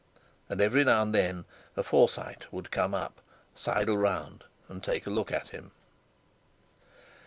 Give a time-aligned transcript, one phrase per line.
[0.49, 1.45] And every now and then
[1.77, 3.21] a Forsyte would come up,
[3.53, 5.69] sidle round, and take a look at him.